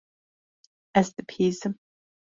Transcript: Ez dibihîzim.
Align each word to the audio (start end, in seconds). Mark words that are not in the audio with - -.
Ez 1.01 1.05
dibihîzim. 1.15 1.73